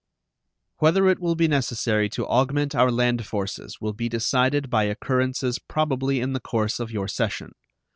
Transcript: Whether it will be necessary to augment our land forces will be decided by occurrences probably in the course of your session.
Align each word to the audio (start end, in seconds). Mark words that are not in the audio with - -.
Whether 0.77 1.07
it 1.09 1.19
will 1.19 1.35
be 1.35 1.47
necessary 1.47 2.09
to 2.09 2.25
augment 2.25 2.73
our 2.73 2.89
land 2.89 3.23
forces 3.27 3.79
will 3.79 3.93
be 3.93 4.09
decided 4.09 4.67
by 4.67 4.85
occurrences 4.85 5.59
probably 5.59 6.19
in 6.19 6.33
the 6.33 6.39
course 6.39 6.79
of 6.79 6.89
your 6.89 7.07
session. 7.07 7.53